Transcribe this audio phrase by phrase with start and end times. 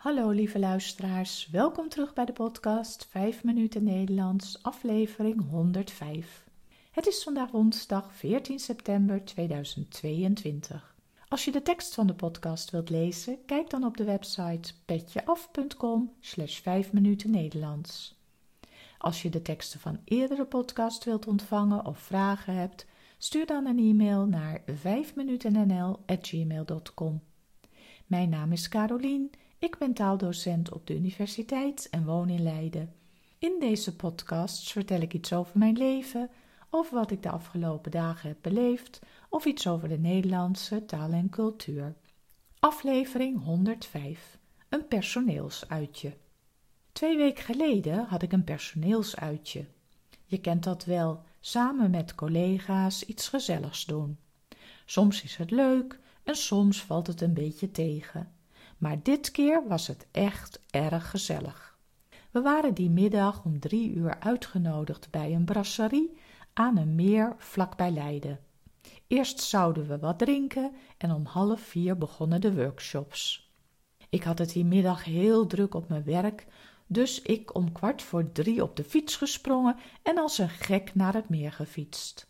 [0.00, 6.44] Hallo lieve luisteraars, welkom terug bij de podcast 5 minuten Nederlands, aflevering 105.
[6.90, 10.94] Het is vandaag woensdag 14 september 2022.
[11.28, 16.12] Als je de tekst van de podcast wilt lezen, kijk dan op de website petjeaf.com
[16.20, 18.18] slash 5 minuten Nederlands.
[18.98, 22.86] Als je de teksten van eerdere podcast wilt ontvangen of vragen hebt,
[23.18, 27.20] stuur dan een e-mail naar 5minutennl.gmail.com.
[28.06, 32.94] Mijn naam is Carolien, ik ben taaldocent op de universiteit en woon in Leiden.
[33.38, 36.30] In deze podcasts vertel ik iets over mijn leven,
[36.70, 41.28] over wat ik de afgelopen dagen heb beleefd of iets over de Nederlandse taal en
[41.30, 41.94] cultuur.
[42.58, 44.38] Aflevering 105.
[44.68, 46.16] Een personeelsuitje.
[46.92, 49.66] Twee weken geleden had ik een personeelsuitje.
[50.24, 54.18] Je kent dat wel, samen met collega's iets gezelligs doen.
[54.84, 58.32] Soms is het leuk en soms valt het een beetje tegen.
[58.80, 61.78] Maar dit keer was het echt erg gezellig.
[62.30, 66.18] We waren die middag om drie uur uitgenodigd bij een brasserie
[66.52, 68.40] aan een meer vlakbij Leiden.
[69.06, 73.50] Eerst zouden we wat drinken en om half vier begonnen de workshops.
[74.08, 76.46] Ik had het die middag heel druk op mijn werk,
[76.86, 81.14] dus ik om kwart voor drie op de fiets gesprongen en als een gek naar
[81.14, 82.28] het meer gefietst.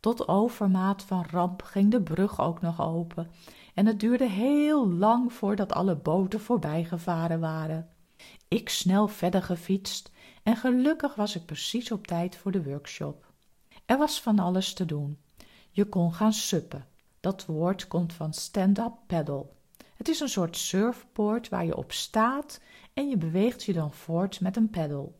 [0.00, 3.30] Tot overmaat van ramp ging de brug ook nog open
[3.78, 7.88] en het duurde heel lang voordat alle boten voorbijgevaren waren.
[8.48, 10.10] Ik snel verder gefietst
[10.42, 13.32] en gelukkig was ik precies op tijd voor de workshop.
[13.86, 15.18] Er was van alles te doen.
[15.70, 16.86] Je kon gaan suppen.
[17.20, 19.46] Dat woord komt van stand-up paddle.
[19.96, 22.60] Het is een soort surfboard waar je op staat
[22.94, 25.12] en je beweegt je dan voort met een paddle.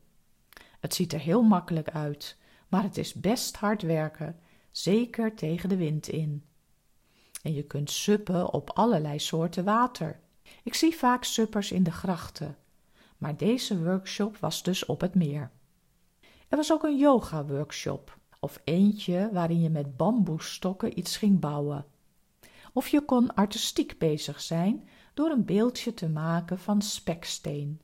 [0.81, 2.37] Het ziet er heel makkelijk uit,
[2.69, 4.39] maar het is best hard werken,
[4.71, 6.43] zeker tegen de wind in.
[7.49, 10.21] En je kunt suppen op allerlei soorten water.
[10.63, 12.57] Ik zie vaak suppers in de grachten,
[13.19, 15.51] maar deze workshop was dus op het meer.
[16.49, 21.87] Er was ook een yoga-workshop, of eentje waarin je met bamboestokken iets ging bouwen.
[22.73, 27.81] Of je kon artistiek bezig zijn door een beeldje te maken van speksteen.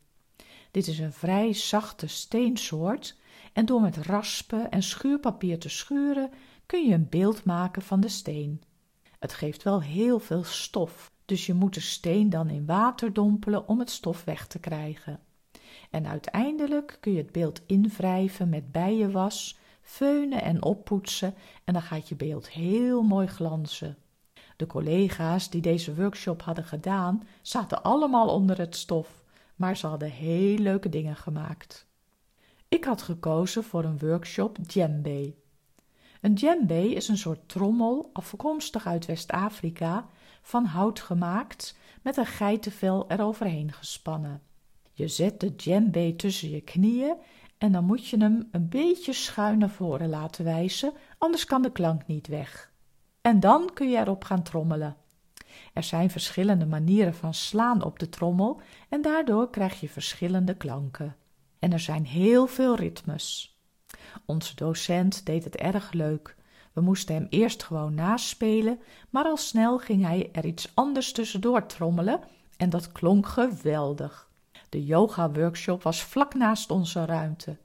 [0.71, 3.17] Dit is een vrij zachte steensoort
[3.53, 6.31] en door met raspen en schuurpapier te schuren
[6.67, 8.63] kun je een beeld maken van de steen.
[9.25, 13.69] Het geeft wel heel veel stof, dus je moet de steen dan in water dompelen
[13.69, 15.21] om het stof weg te krijgen.
[15.91, 22.09] En uiteindelijk kun je het beeld invrijven met bijenwas, feunen en oppoetsen en dan gaat
[22.09, 23.97] je beeld heel mooi glanzen.
[24.57, 29.25] De collega's die deze workshop hadden gedaan, zaten allemaal onder het stof,
[29.57, 31.87] maar ze hadden heel leuke dingen gemaakt.
[32.69, 35.35] Ik had gekozen voor een workshop djembe.
[36.25, 40.07] Een djembe is een soort trommel, afkomstig uit West-Afrika,
[40.43, 44.43] van hout gemaakt, met een geitenvel eroverheen gespannen.
[44.93, 47.17] Je zet de djembe tussen je knieën
[47.59, 51.73] en dan moet je hem een beetje schuin naar voren laten wijzen, anders kan de
[51.73, 52.73] klank niet weg.
[53.21, 54.97] En dan kun je erop gaan trommelen.
[55.73, 61.17] Er zijn verschillende manieren van slaan op de trommel en daardoor krijg je verschillende klanken.
[61.59, 63.54] En er zijn heel veel ritmes.
[64.25, 66.37] Onze docent deed het erg leuk.
[66.73, 68.79] We moesten hem eerst gewoon naspelen,
[69.11, 72.21] maar al snel ging hij er iets anders tussendoor trommelen
[72.57, 74.29] en dat klonk geweldig.
[74.69, 77.57] De yoga-workshop was vlak naast onze ruimte.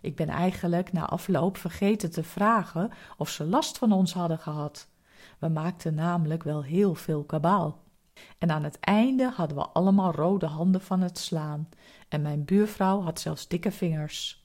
[0.00, 4.88] Ik ben eigenlijk na afloop vergeten te vragen of ze last van ons hadden gehad.
[5.38, 7.80] We maakten namelijk wel heel veel kabaal.
[8.38, 11.68] En aan het einde hadden we allemaal rode handen van het slaan,
[12.08, 14.41] en mijn buurvrouw had zelfs dikke vingers.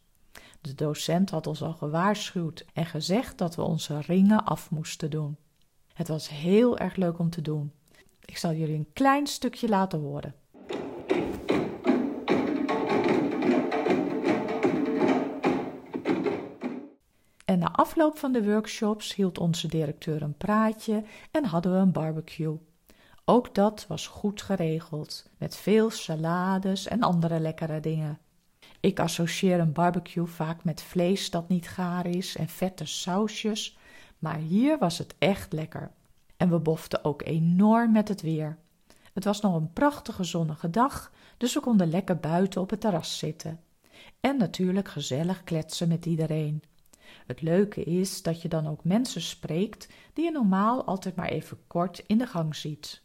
[0.68, 5.38] De docent had ons al gewaarschuwd en gezegd dat we onze ringen af moesten doen.
[5.94, 7.72] Het was heel erg leuk om te doen.
[8.26, 10.36] Ik zal jullie een klein stukje laten horen.
[17.46, 21.92] En na afloop van de workshops hield onze directeur een praatje en hadden we een
[21.92, 22.58] barbecue.
[23.26, 28.20] Ook dat was goed geregeld, met veel salades en andere lekkere dingen.
[28.88, 33.78] Ik associeer een barbecue vaak met vlees dat niet gaar is en vette sausjes,
[34.20, 35.92] maar hier was het echt lekker.
[36.38, 38.58] En we boften ook enorm met het weer.
[39.14, 43.18] Het was nog een prachtige zonnige dag, dus we konden lekker buiten op het terras
[43.18, 43.60] zitten.
[44.20, 46.64] En natuurlijk gezellig kletsen met iedereen.
[47.26, 51.58] Het leuke is dat je dan ook mensen spreekt die je normaal altijd maar even
[51.68, 53.02] kort in de gang ziet.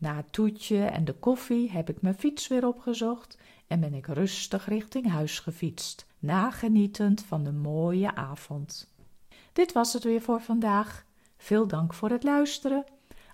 [0.00, 4.06] Na het toetje en de koffie heb ik mijn fiets weer opgezocht en ben ik
[4.06, 8.94] rustig richting huis gefietst, nagenietend van de mooie avond.
[9.52, 11.04] Dit was het weer voor vandaag.
[11.36, 12.84] Veel dank voor het luisteren.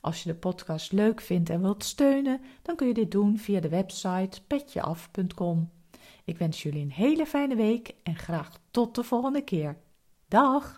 [0.00, 3.60] Als je de podcast leuk vindt en wilt steunen, dan kun je dit doen via
[3.60, 5.70] de website petjeaf.com.
[6.24, 9.76] Ik wens jullie een hele fijne week en graag tot de volgende keer.
[10.28, 10.76] Dag!